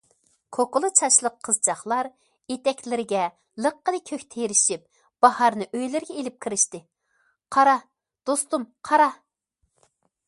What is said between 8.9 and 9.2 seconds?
قارا!